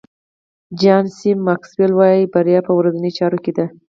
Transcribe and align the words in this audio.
جان 0.81 1.03
سي 1.17 1.29
ماکسویل 1.45 1.91
وایي 1.95 2.23
بریا 2.33 2.59
په 2.67 2.73
ورځنیو 2.79 3.15
چارو 3.19 3.37
کې 3.43 3.51
ده. 3.57 3.65